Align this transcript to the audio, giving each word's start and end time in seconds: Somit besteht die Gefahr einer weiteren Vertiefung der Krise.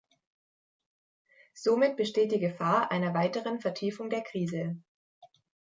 Somit 1.53 1.95
besteht 1.95 2.31
die 2.31 2.39
Gefahr 2.39 2.89
einer 2.89 3.13
weiteren 3.13 3.59
Vertiefung 3.59 4.09
der 4.09 4.23
Krise. 4.23 4.81